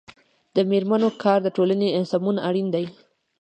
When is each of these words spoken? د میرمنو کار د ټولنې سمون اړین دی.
د 0.55 0.57
میرمنو 0.69 1.09
کار 1.23 1.39
د 1.43 1.47
ټولنې 1.55 1.87
سمون 2.11 2.35
اړین 2.47 2.67
دی. 2.75 2.85